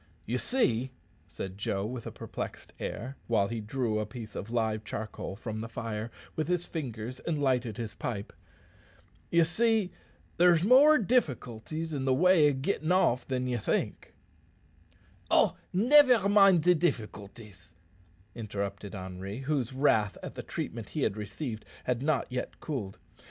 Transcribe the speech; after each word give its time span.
"Ye 0.25 0.37
see," 0.39 0.89
said 1.27 1.59
Joe 1.59 1.85
with 1.85 2.07
a 2.07 2.11
perplexed 2.11 2.73
air, 2.79 3.17
while 3.27 3.49
he 3.49 3.61
drew 3.61 3.99
a 3.99 4.05
piece 4.07 4.33
of 4.35 4.49
live 4.49 4.83
charcoal 4.83 5.35
from 5.35 5.61
the 5.61 5.69
fire 5.69 6.09
with 6.35 6.47
his 6.47 6.65
fingers 6.65 7.19
and 7.19 7.39
lighted 7.39 7.77
his 7.77 7.93
pipe 7.93 8.33
"ye 9.29 9.43
see, 9.43 9.91
there's 10.37 10.63
more 10.63 10.97
difficulties 10.97 11.93
in 11.93 12.05
the 12.05 12.15
way 12.15 12.49
o' 12.49 12.53
gettin' 12.53 12.91
off 12.91 13.27
than 13.27 13.45
ye 13.45 13.57
think" 13.57 14.15
"Oh, 15.39 15.55
nivare 15.71 16.27
mind 16.27 16.63
de 16.63 16.73
difficulties," 16.73 17.75
interrupted 18.33 18.95
Henri, 18.95 19.41
whose 19.41 19.71
wrath 19.71 20.17
at 20.23 20.33
the 20.33 20.41
treatment 20.41 20.89
he 20.89 21.03
had 21.03 21.15
received 21.15 21.63
had 21.83 22.01
not 22.01 22.25
yet 22.31 22.59
cooled 22.59 22.93
down. 22.95 23.01